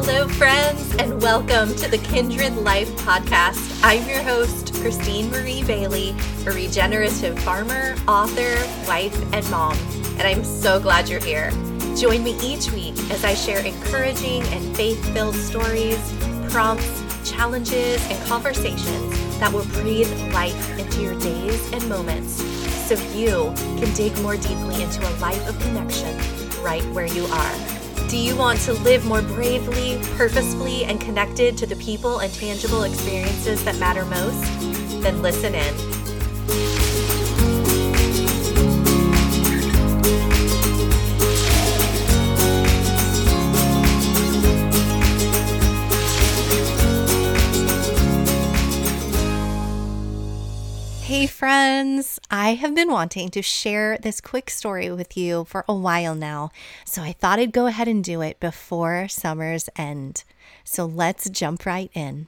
[0.00, 3.80] Hello, friends, and welcome to the Kindred Life podcast.
[3.82, 6.14] I'm your host, Christine Marie Bailey,
[6.46, 8.54] a regenerative farmer, author,
[8.86, 9.76] wife, and mom,
[10.16, 11.50] and I'm so glad you're here.
[11.96, 15.98] Join me each week as I share encouraging and faith filled stories,
[16.48, 22.34] prompts, challenges, and conversations that will breathe life into your days and moments
[22.86, 23.52] so you
[23.82, 26.16] can dig more deeply into a life of connection
[26.62, 27.77] right where you are.
[28.08, 32.84] Do you want to live more bravely, purposefully, and connected to the people and tangible
[32.84, 34.42] experiences that matter most?
[35.02, 36.87] Then listen in.
[51.08, 52.20] Hey, friends!
[52.30, 56.50] I have been wanting to share this quick story with you for a while now,
[56.84, 60.22] so I thought I'd go ahead and do it before summer's end.
[60.64, 62.26] So let's jump right in.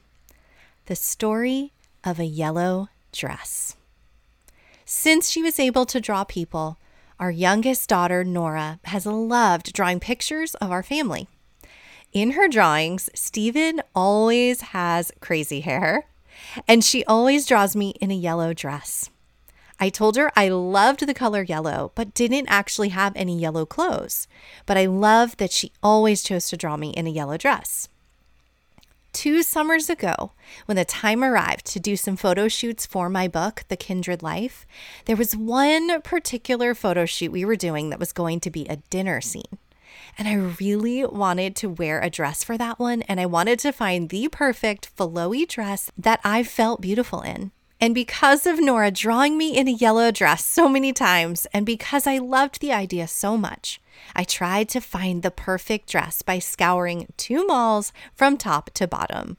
[0.86, 3.76] The story of a yellow dress.
[4.86, 6.78] Since she was able to draw people,
[7.18, 11.28] our youngest daughter, Nora, has loved drawing pictures of our family.
[12.14, 16.06] In her drawings, Stephen always has crazy hair
[16.66, 19.10] and she always draws me in a yellow dress.
[19.78, 24.28] I told her I loved the color yellow, but didn't actually have any yellow clothes.
[24.66, 27.88] But I loved that she always chose to draw me in a yellow dress.
[29.12, 30.32] Two summers ago,
[30.66, 34.66] when the time arrived to do some photo shoots for my book, The Kindred Life,
[35.06, 38.76] there was one particular photo shoot we were doing that was going to be a
[38.76, 39.58] dinner scene.
[40.18, 43.02] And I really wanted to wear a dress for that one.
[43.02, 47.52] And I wanted to find the perfect flowy dress that I felt beautiful in.
[47.82, 52.06] And because of Nora drawing me in a yellow dress so many times, and because
[52.06, 53.80] I loved the idea so much,
[54.14, 59.38] I tried to find the perfect dress by scouring two malls from top to bottom.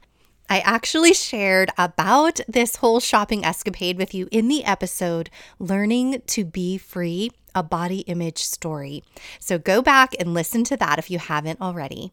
[0.52, 6.44] I actually shared about this whole shopping escapade with you in the episode Learning to
[6.44, 9.02] Be Free a body image story.
[9.40, 12.12] So go back and listen to that if you haven't already.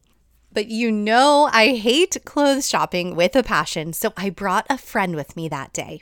[0.53, 5.17] But you know, I hate clothes shopping with a passion, so I brought a friend
[5.17, 5.99] with me that day.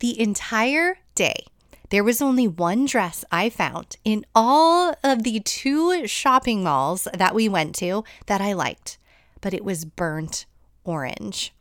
[0.00, 1.46] The entire day,
[1.88, 7.34] there was only one dress I found in all of the two shopping malls that
[7.34, 8.98] we went to that I liked,
[9.40, 10.44] but it was burnt
[10.86, 11.52] orange.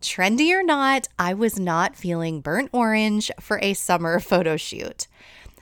[0.00, 5.08] Trendy or not, I was not feeling burnt orange for a summer photo shoot.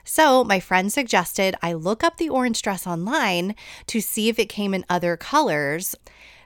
[0.05, 3.57] So, my friend suggested I look up the orange dress online
[3.89, 5.97] to see if it came in other colors.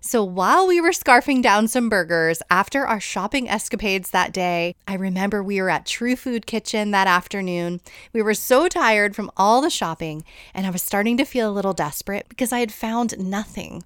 [0.01, 4.95] So, while we were scarfing down some burgers after our shopping escapades that day, I
[4.95, 7.83] remember we were at True Food Kitchen that afternoon.
[8.15, 11.53] We were so tired from all the shopping, and I was starting to feel a
[11.53, 13.85] little desperate because I had found nothing.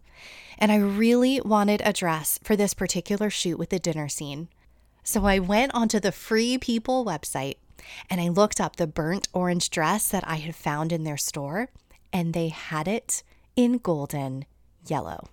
[0.58, 4.48] And I really wanted a dress for this particular shoot with the dinner scene.
[5.02, 7.56] So I went onto the Free People website
[8.08, 11.68] and I looked up the burnt orange dress that I had found in their store,
[12.12, 13.22] and they had it
[13.56, 14.46] in golden
[14.86, 15.28] yellow.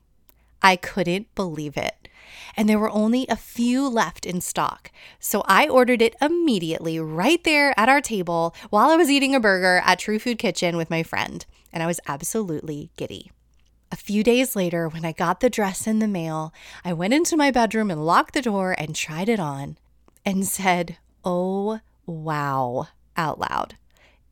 [0.61, 2.07] I couldn't believe it.
[2.55, 4.91] And there were only a few left in stock.
[5.19, 9.39] So I ordered it immediately right there at our table while I was eating a
[9.39, 11.45] burger at True Food Kitchen with my friend.
[11.73, 13.31] And I was absolutely giddy.
[13.91, 16.53] A few days later, when I got the dress in the mail,
[16.85, 19.77] I went into my bedroom and locked the door and tried it on
[20.25, 22.87] and said, Oh wow
[23.17, 23.75] out loud.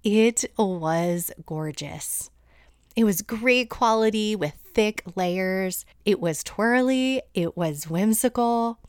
[0.01, 2.29] It was gorgeous.
[2.95, 5.85] It was great quality with thick layers.
[6.05, 7.21] It was twirly.
[7.33, 8.79] It was whimsical.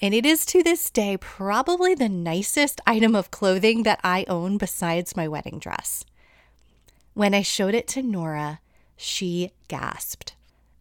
[0.00, 4.58] And it is to this day probably the nicest item of clothing that I own
[4.58, 6.04] besides my wedding dress.
[7.14, 8.60] When I showed it to Nora,
[8.98, 10.34] she gasped.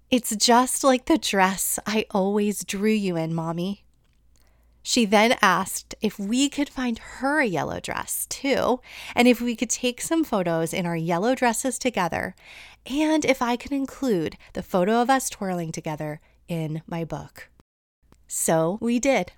[0.10, 3.84] It's just like the dress I always drew you in, Mommy.
[4.82, 8.80] She then asked if we could find her a yellow dress too,
[9.14, 12.36] and if we could take some photos in our yellow dresses together,
[12.86, 17.50] and if I could include the photo of us twirling together in my book.
[18.28, 19.34] So we did.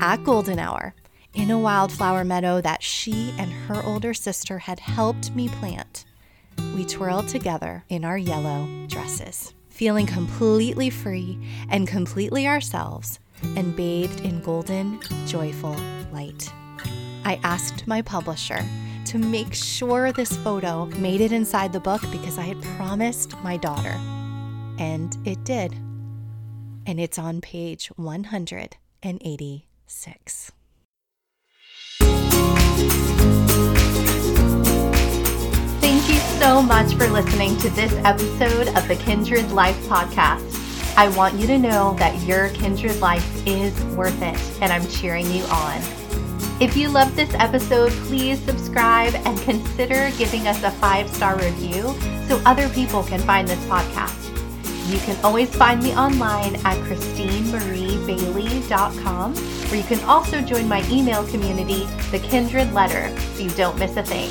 [0.00, 0.94] At golden hour,
[1.32, 6.04] in a wildflower meadow that she and her older sister had helped me plant,
[6.74, 11.38] we twirled together in our yellow dresses, feeling completely free
[11.70, 13.18] and completely ourselves
[13.56, 15.76] and bathed in golden, joyful
[16.12, 16.52] light.
[17.24, 18.64] I asked my publisher
[19.06, 23.56] to make sure this photo made it inside the book because I had promised my
[23.56, 23.98] daughter.
[24.78, 25.72] And it did.
[26.86, 30.52] And it's on page 186.
[36.54, 40.96] So much for listening to this episode of the Kindred Life Podcast.
[40.96, 45.28] I want you to know that your kindred life is worth it, and I'm cheering
[45.32, 45.80] you on.
[46.60, 51.92] If you loved this episode, please subscribe and consider giving us a five star review
[52.28, 54.30] so other people can find this podcast.
[54.88, 61.26] You can always find me online at christinemariebailey.com, where you can also join my email
[61.26, 64.30] community, The Kindred Letter, so you don't miss a thing.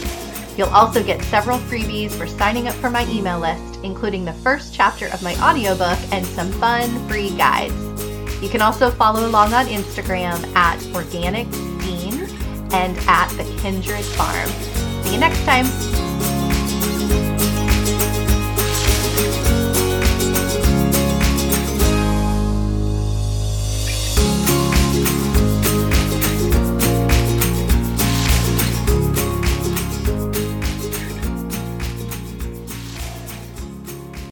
[0.57, 4.73] You'll also get several freebies for signing up for my email list, including the first
[4.73, 7.73] chapter of my audiobook and some fun free guides.
[8.41, 11.47] You can also follow along on Instagram at Organic
[12.73, 14.49] and at the Kindred Farm.
[15.03, 16.12] See you next time.